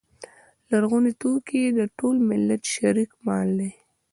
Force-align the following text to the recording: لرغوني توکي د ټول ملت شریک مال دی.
لرغوني 0.69 1.11
توکي 1.21 1.63
د 1.79 1.81
ټول 1.97 2.15
ملت 2.29 2.61
شریک 2.75 3.11
مال 3.25 3.49
دی. 3.59 3.71